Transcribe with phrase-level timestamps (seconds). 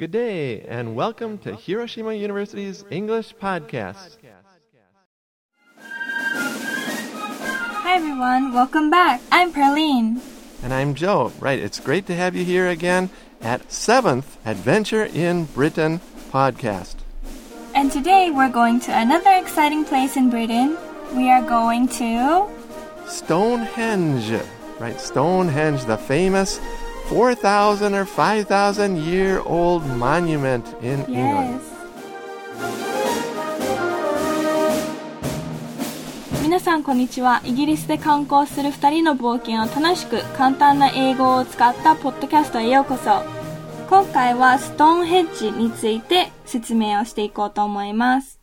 [0.00, 4.16] Good day, and welcome to Hiroshima University's English Podcast.
[5.76, 9.20] Hi everyone, welcome back.
[9.30, 10.22] I'm Perlene.
[10.62, 11.34] And I'm Joe.
[11.38, 13.10] Right, it's great to have you here again
[13.42, 16.94] at 7th Adventure in Britain podcast.
[17.74, 20.78] And today we're going to another exciting place in Britain.
[21.14, 22.48] We are going to
[23.06, 24.32] Stonehenge.
[24.78, 26.58] Right, Stonehenge, the famous
[27.10, 31.58] 4,000 or 5,000 year old monument in England.
[31.58, 31.80] Yes.
[36.44, 37.42] 皆さんこんにちは。
[37.44, 43.22] イギリスで観光する2人の冒険を楽しく簡単な英語を使ったポッドキャストへようこそ。
[43.88, 48.38] 今回はストーンヘッジについて説明をしていこうと思います。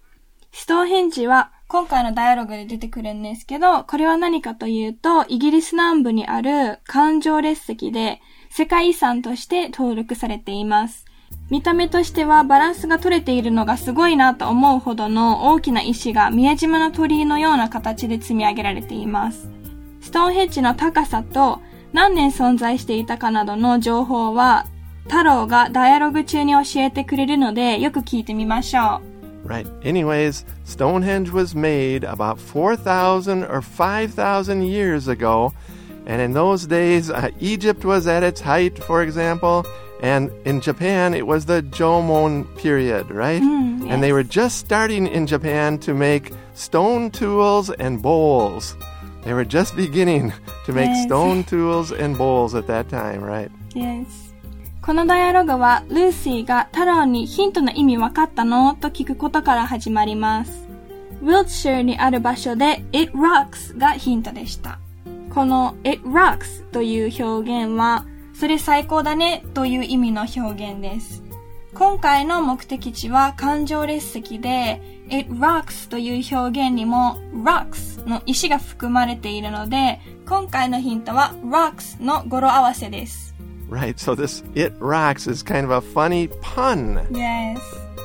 [0.51, 8.21] ストーンヘッジは今回のダイアログで出てくるんですけど、これは何かというと、イギリス南部にある環状列石で
[8.57, 11.05] 世界遺産として登録されています。
[11.51, 19.47] 見た目としてはバランスが取れているのがすごいなと思うほどの大きな石が宮島の鳥居のような形で積み上げられています。
[20.01, 21.61] ストーンヘッジの高さと
[21.93, 24.65] 何年存在していたかなどの情報は
[25.03, 29.03] 太郎がダイアログ中に教えてくれるのでよく聞いてみましょ
[29.45, 29.67] う Right.
[29.81, 35.53] Anyways, Stonehenge was made about 4,000 or 5,000 years ago.
[36.06, 39.64] And in those days, uh, Egypt was at its height, for example.
[40.02, 43.40] And in Japan, it was the Jomon period, right?
[43.40, 48.76] And they were just starting in Japan to make stone tools and bowls.
[49.24, 50.32] They were just beginning
[50.66, 51.04] to make Yes.
[51.04, 53.48] stone tools and bowls at that time, right?
[53.76, 53.78] う。
[53.78, 54.06] Yes.
[54.84, 60.66] このダイアログはルーシーが太郎にヒントの意味わかったのと聞くことから始まります。
[61.22, 64.80] ウィルツシャーにある場所で It rocks がヒントでした。
[65.37, 71.21] この It rocks という表現はそれ最高だねという意味の表現です。
[71.75, 83.35] 今回の目的地は環状列石で It rocks という表現にも rocks の石が含まれているので今回のヒントは rocks の語呂合わせです。
[83.69, 83.93] Right.
[83.97, 87.05] So this it rocks is kind of a funny pun.
[87.11, 87.59] Yes.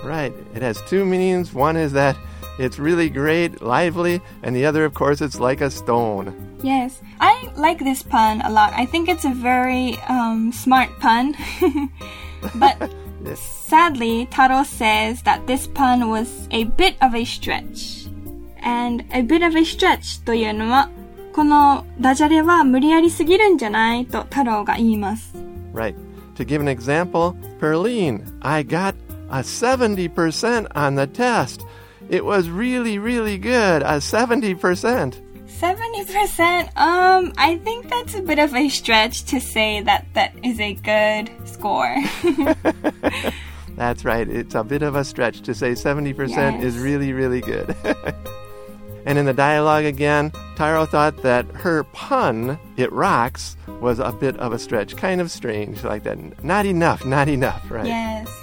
[0.04, 0.34] Right.
[0.54, 1.54] It has two meanings.
[1.54, 2.14] One is that
[2.59, 6.33] it's really great, lively, and the other, of course, it's like a stone.
[6.63, 7.01] Yes.
[7.19, 8.73] I like this pun a lot.
[8.73, 11.35] I think it's a very um, smart pun.
[12.55, 12.91] but
[13.35, 18.07] sadly, Taro says that this pun was a bit of a stretch.
[18.59, 20.89] And a bit of a stretch というのは、
[21.33, 25.35] このダジャレは無理やりすぎるんじゃないと太郎が言います。
[25.73, 25.95] Right.
[26.35, 28.95] To give an example, Perline, I got
[29.29, 31.61] a 70% on the test.
[32.08, 33.82] It was really, really good.
[33.82, 35.20] A 70%.
[35.46, 40.58] 70%, um, I think that's a bit of a stretch to say that that is
[40.58, 41.96] a good score.
[43.76, 44.28] That's right.
[44.28, 47.74] It's a bit of a stretch to say 70% is really, really good.
[49.06, 54.36] and in the dialogue again, Taro thought that her pun, it rocks, was a bit
[54.38, 54.96] of a stretch.
[54.96, 56.44] Kind of strange, like that.
[56.44, 57.86] Not enough, not enough, right?
[57.86, 58.41] Yes.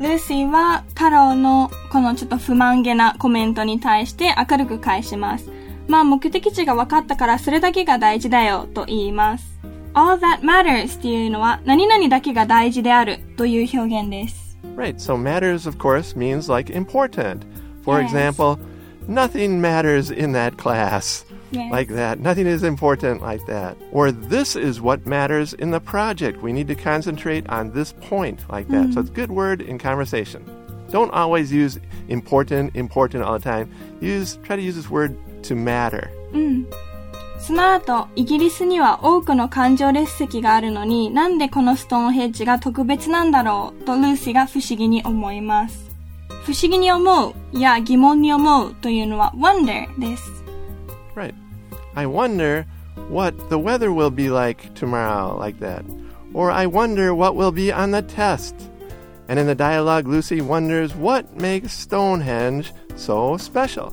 [0.00, 5.50] ルーシーは太郎のこのちょっと不満げなコメントに対して明るく返します。
[5.88, 9.58] まあ目的地が分かったからそれだけが大事だよと言います。
[9.94, 14.56] All that matters っていうのは何々だけが大事であるという表現です。
[14.76, 14.94] Right.
[15.00, 17.40] So matters, of course, means like important.
[17.82, 18.60] For example,
[19.08, 21.26] nothing matters in that class.
[21.50, 21.68] yeah.
[21.70, 22.20] like that.
[22.20, 23.76] Nothing is important like that.
[23.92, 26.42] Or this is what matters in the project.
[26.42, 28.86] We need to concentrate on this point like that.
[28.86, 28.94] Mm.
[28.94, 29.00] So mm-hmm.
[29.00, 30.44] it's a good word in conversation.
[30.90, 33.70] Don't always use important, important all the time.
[34.00, 36.10] Use try to use this word to matter.
[36.32, 36.34] Mm.
[36.34, 36.88] うん
[37.40, 45.88] その後、イギリスには多くの環状列石があるのに、なんでこのストーンヘッジが特別なんだろうとルーシが不思議に思います。
[46.44, 50.37] 不思議に思うや疑問に思うというのは wonder です。
[51.18, 51.34] right.
[51.94, 52.64] I wonder
[53.08, 55.84] what the weather will be like tomorrow, like that.
[56.32, 58.54] Or I wonder what will be on the test.
[59.28, 63.92] And in the dialogue, Lucy wonders what makes Stonehenge so special.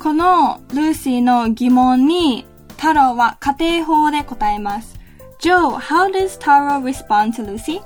[0.00, 2.46] このルーシーの疑問に
[2.76, 4.96] 太郎は仮定法で答えます。
[5.40, 7.80] Joe, how does Taro respond to Lucy?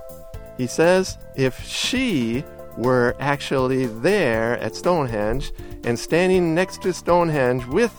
[0.59, 2.45] He says if she
[2.77, 5.53] were actually there at Stonehenge
[5.85, 7.91] and standing next to Stonehenge with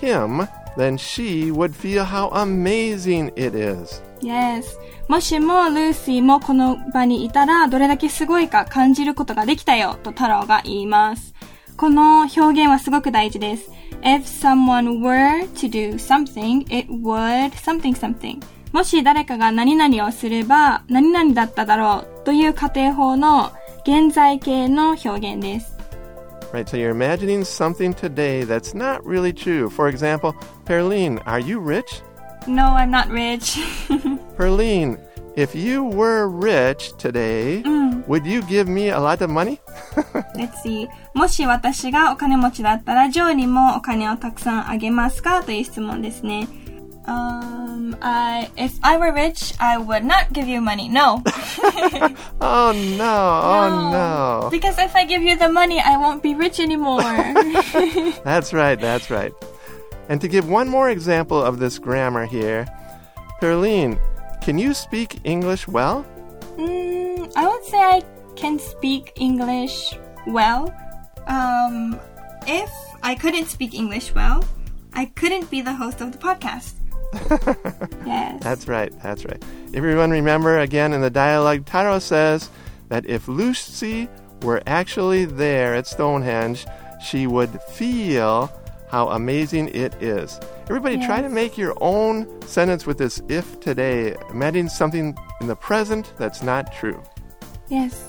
[0.00, 4.02] him, then she would feel how amazing it is.
[4.20, 4.64] Yes.
[5.08, 11.34] もしもルーシーもこの場にいたらどれだけすごいか感じることができたよと太郎が言います。
[11.76, 13.70] この表現はすごく大事です。
[14.02, 18.40] If someone were to do something, it would something something.
[18.72, 23.50] もし誰かが何々をすれば何々だっただろうとという仮定法の
[23.82, 25.79] 現在形の表現です。
[26.53, 29.69] Right, so you're imagining something today that's not really true.
[29.69, 30.33] For example,
[30.65, 32.01] Perline, are you rich?
[32.47, 33.57] No, I'm not rich.
[34.37, 34.99] Perline,
[35.35, 38.07] if you were rich today, mm.
[38.07, 39.59] would you give me a lot of money?
[40.35, 40.87] Let's see.
[41.13, 46.47] もし私がお金持ちだったら、ジョーにもお金をたくさんあげますかという質問ですね。
[47.06, 50.88] Um, I if I were rich, I would not give you money.
[50.88, 51.22] No.
[52.40, 53.40] oh no!
[53.42, 54.48] Oh no!
[54.50, 57.00] Because if I give you the money, I won't be rich anymore.
[58.24, 58.78] that's right.
[58.78, 59.32] That's right.
[60.08, 62.66] And to give one more example of this grammar here,
[63.40, 63.98] Perline,
[64.42, 66.04] can you speak English well?
[66.56, 68.02] Mm, I would say I
[68.36, 69.94] can speak English
[70.26, 70.74] well.
[71.26, 71.98] Um,
[72.46, 72.70] if
[73.02, 74.44] I couldn't speak English well,
[74.92, 76.79] I couldn't be the host of the podcast.
[78.06, 78.42] yes.
[78.42, 79.42] That's right, that's right.
[79.74, 82.50] Everyone remember again in the dialogue, Taro says
[82.88, 84.08] that if Lucy
[84.42, 86.66] were actually there at Stonehenge,
[87.04, 88.50] she would feel
[88.88, 90.38] how amazing it is.
[90.68, 91.06] Everybody, yes.
[91.06, 94.16] try to make your own sentence with this if today.
[94.30, 97.00] Imagine something in the present that's not true.
[97.68, 98.06] Yes.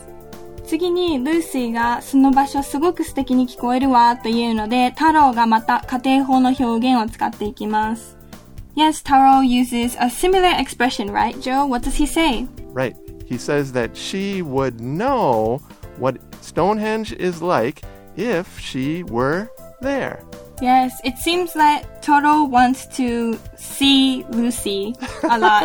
[0.65, 8.20] 次にルーシーがその場所すごく素敵に聞こえるわというので太郎がまた仮定法の表現を使っていきます。
[8.75, 11.65] Yes, Taro uses a similar expression, right, Joe?
[11.65, 12.47] What does he say?
[12.67, 12.95] Right.
[13.25, 15.61] He says that she would know
[15.97, 17.81] what Stonehenge is like
[18.15, 19.49] if she were
[19.81, 20.23] there.
[20.61, 25.63] Yes, it seems like Taro wants to see Lucy a lot.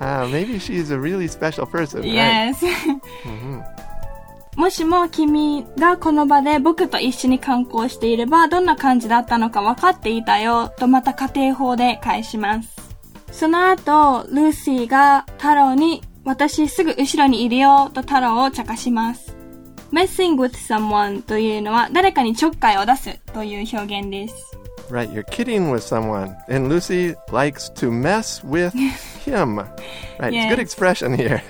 [0.00, 2.04] uh, maybe she's a really special person.
[2.04, 2.62] Yes.
[2.62, 3.00] Right?
[3.24, 3.75] mm-hmm.
[4.56, 12.74] もしも君がこの場で僕と一緒に観光していればどんな感じだったのか分かっていたよとまた家庭法で返します。
[13.30, 19.36] その後、ルーシーが太郎に私すぐ後ろにいるよと太郎を茶化します。
[19.92, 24.34] messing with someone というのは誰かにちょっかいを出すという表現です。
[24.90, 26.34] Right, you're kidding with someone.
[26.48, 28.72] And Lucy likes to mess with
[29.26, 29.58] him.
[30.18, 30.46] Right, yes.
[30.46, 31.42] it's a good expression here.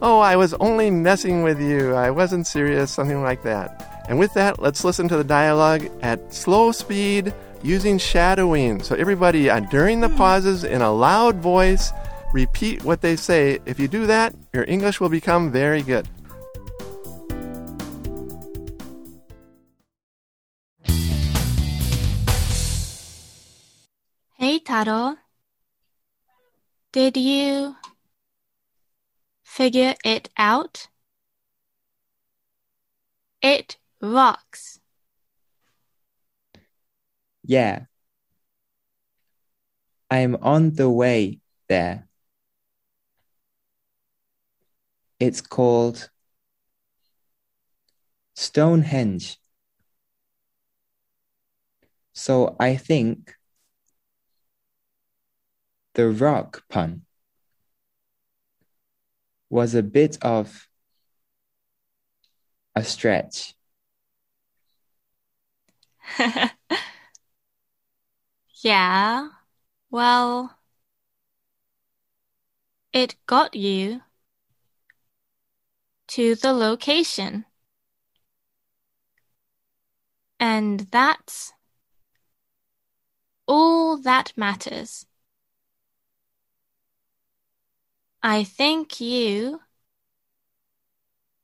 [0.00, 1.92] Oh, I was only messing with you.
[1.94, 4.04] I wasn't serious, something like that.
[4.08, 7.34] And with that, let's listen to the dialogue at slow speed
[7.64, 8.80] using shadowing.
[8.80, 11.92] So, everybody, uh, during the pauses in a loud voice,
[12.32, 13.58] repeat what they say.
[13.66, 16.06] If you do that, your English will become very good.
[24.36, 25.16] Hey, Taro.
[26.92, 27.74] Did you
[29.58, 30.86] figure it out?
[33.42, 34.78] It rocks.
[37.42, 37.86] Yeah.
[40.08, 42.06] I'm on the way there.
[45.18, 46.08] It's called
[48.36, 49.38] Stonehenge.
[52.12, 53.34] So I think
[55.94, 57.07] the rock pun
[59.50, 60.68] was a bit of
[62.74, 63.54] a stretch.
[68.62, 69.28] yeah,
[69.90, 70.58] well,
[72.92, 74.00] it got you
[76.08, 77.44] to the location.
[80.40, 81.52] And that's
[83.46, 85.07] all that matters.
[88.22, 89.60] I think you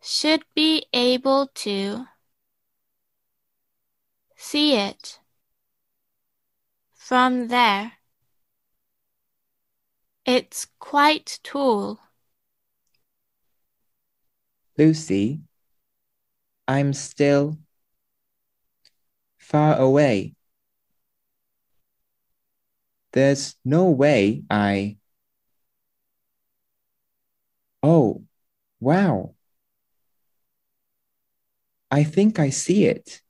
[0.02, 2.06] should be able to
[4.36, 5.20] see it
[6.92, 7.92] from there.
[10.26, 12.00] It's quite tall.
[14.76, 15.42] Lucy,
[16.66, 17.58] I'm still
[19.38, 20.34] far away.
[23.12, 24.96] There's no way I
[27.86, 28.24] Oh,
[28.80, 29.34] wow.
[31.90, 33.20] I think I see it.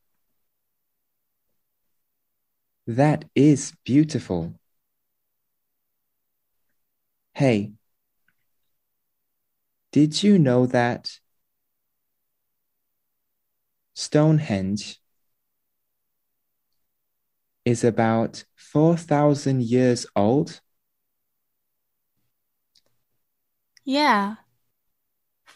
[2.87, 4.55] That is beautiful.
[7.33, 7.73] Hey,
[9.91, 11.19] did you know that
[13.95, 15.01] Stonehenge
[17.65, 20.61] is about 4,000 years old?
[23.85, 24.37] Yeah,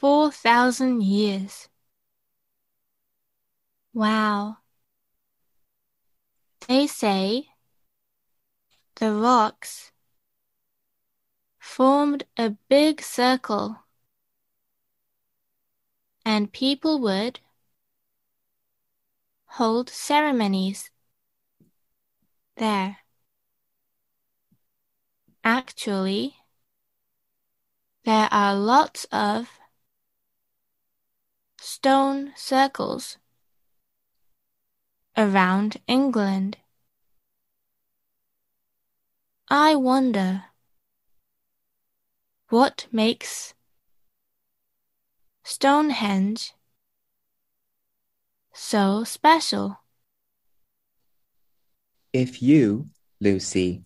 [0.00, 1.68] 4,000 years.
[3.92, 4.58] Wow.
[6.68, 7.48] They say
[8.96, 9.90] the rocks
[11.58, 13.80] formed a big circle
[16.24, 17.40] and people would
[19.46, 20.90] hold ceremonies
[22.56, 22.98] there.
[25.42, 26.36] Actually,
[28.04, 29.57] there are lots of
[31.60, 33.18] stone circles
[35.16, 36.58] around England.
[39.48, 40.44] I wonder
[42.50, 43.54] what makes
[45.44, 46.52] Stonehenge
[48.52, 49.78] so special.
[52.12, 53.84] If you, Lucy,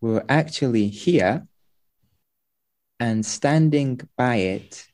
[0.00, 1.46] were actually here
[3.00, 4.86] and standing by it,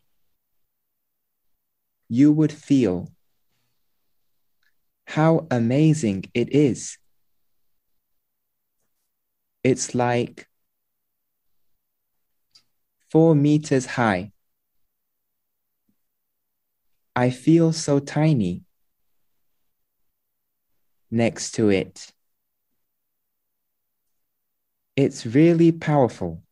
[2.13, 3.09] you would feel
[5.07, 6.99] how amazing it is.
[9.63, 10.49] It's like
[13.11, 14.33] four meters high.
[17.15, 18.65] I feel so tiny
[21.13, 22.13] next to it.
[24.97, 26.43] It's really powerful.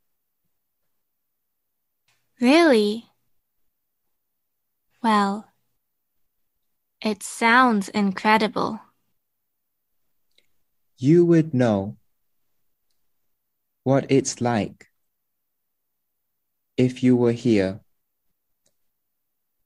[2.40, 3.06] Really?
[5.02, 5.47] Well,
[7.02, 8.80] it sounds incredible.
[10.98, 11.96] You would know
[13.84, 14.88] what it's like
[16.76, 17.80] if you were here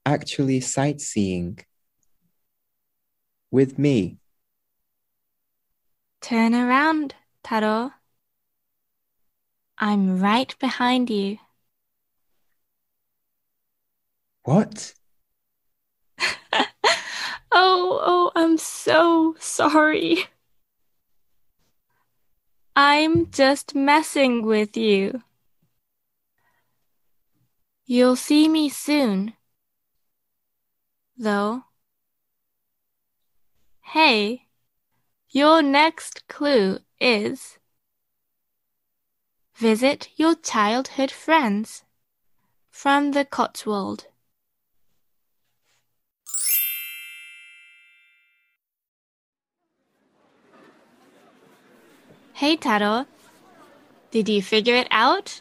[0.05, 1.59] actually sightseeing
[3.51, 4.19] with me.
[6.21, 7.93] Turn around, Taro.
[9.79, 11.39] I'm right behind you.
[14.45, 14.95] What?
[17.55, 20.27] Oh, oh, I'm so sorry.
[22.75, 25.23] I'm just messing with you.
[27.85, 29.35] You'll see me soon.
[31.19, 31.65] Though.
[33.83, 34.47] Hey,
[35.29, 37.59] your next clue is
[39.55, 41.85] visit your childhood friends
[42.71, 44.07] from the Cotswold.
[52.43, 53.07] Hey Taro,
[54.11, 55.41] did you figure it out?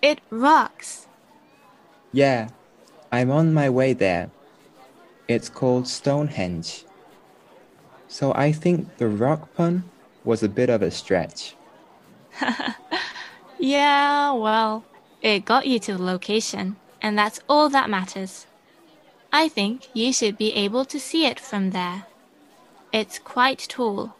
[0.00, 1.08] It rocks.
[2.12, 2.50] Yeah,
[3.10, 4.30] I'm on my way there.
[5.26, 6.84] It's called Stonehenge.
[8.06, 9.82] So I think the rock pun
[10.22, 11.56] was a bit of a stretch.
[13.58, 14.84] Yeah, well,
[15.22, 18.46] it got you to the location, and that's all that matters.
[19.32, 22.06] I think you should be able to see it from there.
[22.92, 24.14] It's quite tall.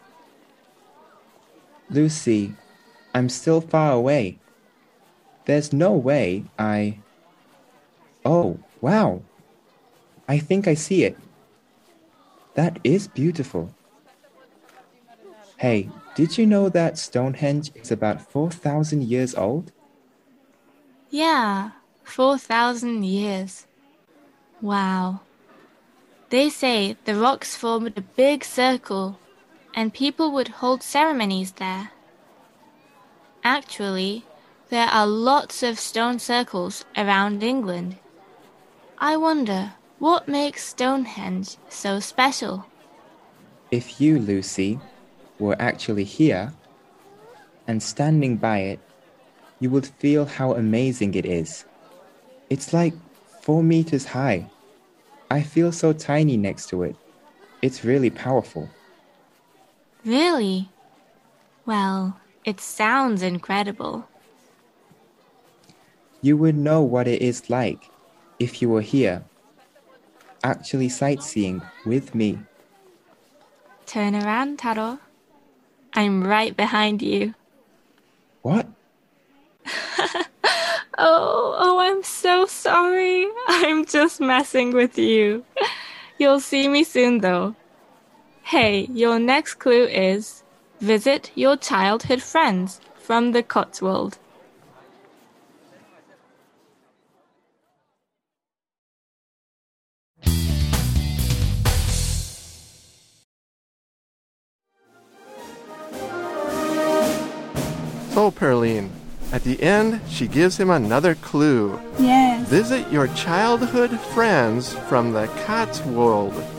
[1.89, 2.55] Lucy,
[3.15, 4.39] I'm still far away.
[5.45, 6.99] There's no way I.
[8.25, 9.23] Oh, wow.
[10.29, 11.17] I think I see it.
[12.55, 13.73] That is beautiful.
[15.59, 19.73] Hey, did you know that Stonehenge is about 4,000 years old?
[21.11, 21.71] Yeah,
[22.03, 23.67] 4,000 years.
[24.61, 25.21] Wow.
[26.31, 29.19] They say the rocks formed a big circle
[29.77, 31.91] and people would hold ceremonies there.
[33.45, 34.25] Actually,
[34.71, 37.99] there are lots of stone circles around England.
[38.99, 42.67] I wonder what makes Stonehenge so special.
[43.71, 44.81] If you, Lucy,
[45.39, 46.53] were actually here
[47.67, 48.81] and standing by it,
[49.61, 51.67] you would feel how amazing it is.
[52.49, 52.95] It's like
[53.43, 54.51] four meters high.
[55.31, 56.97] I feel so tiny next to it.
[57.63, 58.71] It's really powerful.
[60.07, 60.69] Really?
[61.67, 64.09] Well, it sounds incredible.
[66.23, 67.91] You would know what it is like
[68.39, 69.25] if you were here,
[70.45, 72.39] actually sightseeing with me.
[73.87, 75.01] Turn around, Taro.
[75.93, 77.35] I'm right behind you.
[78.43, 78.69] What?
[80.99, 83.27] Oh, oh, I'm so sorry.
[83.49, 85.45] I'm just messing with you.
[86.19, 87.55] You'll see me soon, though.
[88.51, 90.45] Hey, your next clue is
[90.79, 94.19] visit your childhood friends from the Cotswold.
[108.15, 108.91] Oh, so, Perline,
[109.33, 111.81] at the end, she gives him another clue.
[111.99, 112.49] Yes.
[112.49, 116.56] Visit your childhood friends from the Cotswold.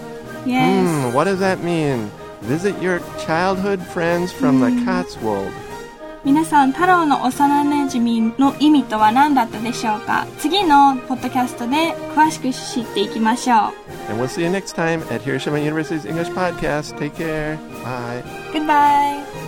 [0.47, 0.87] Yes.
[0.87, 2.11] Hmm, what does that mean?
[2.43, 5.53] Visit your childhood friends from the Cotswold.
[6.25, 13.59] 皆さん、太郎の幼馴染の意味とは何だったでしょうか次のポッドキャストで詳しく知っていきましょう。
[14.09, 16.97] And we'll see you next time at Hiroshima University's English Podcast.
[16.97, 17.59] Take care.
[17.83, 18.23] Bye.
[18.53, 19.46] Goodbye!